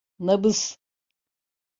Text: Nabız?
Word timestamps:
Nabız? 0.19 0.79